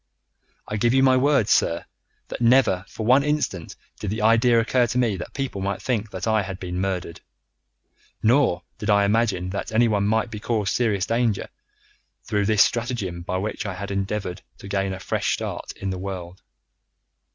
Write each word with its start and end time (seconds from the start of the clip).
"I 0.67 0.77
give 0.77 0.95
you 0.95 1.03
my 1.03 1.15
word, 1.15 1.47
sir, 1.47 1.85
that 2.29 2.41
never 2.41 2.85
for 2.87 3.05
one 3.05 3.23
instant 3.23 3.75
did 3.99 4.09
the 4.09 4.23
idea 4.23 4.59
occur 4.59 4.87
to 4.87 4.97
me 4.97 5.15
that 5.17 5.35
people 5.35 5.61
might 5.61 5.79
think 5.79 6.09
that 6.09 6.25
I 6.27 6.41
had 6.41 6.59
been 6.59 6.81
murdered, 6.81 7.21
nor 8.23 8.63
did 8.79 8.89
I 8.89 9.05
imagine 9.05 9.51
that 9.51 9.71
anyone 9.71 10.07
might 10.07 10.31
be 10.31 10.39
caused 10.39 10.73
serious 10.73 11.05
danger 11.05 11.49
through 12.23 12.47
this 12.47 12.63
stratagem 12.63 13.21
by 13.21 13.37
which 13.37 13.63
I 13.67 13.77
endeavoured 13.85 14.41
to 14.57 14.67
gain 14.67 14.91
a 14.91 14.99
fresh 14.99 15.35
start 15.35 15.71
in 15.73 15.91
the 15.91 15.99
world. 15.99 16.41